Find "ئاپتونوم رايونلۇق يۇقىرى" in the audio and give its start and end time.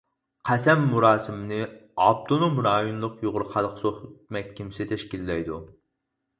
2.05-3.49